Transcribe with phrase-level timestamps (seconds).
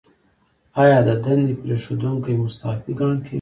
[0.81, 3.29] ایا د دندې پریښودونکی مستعفي ګڼل کیږي؟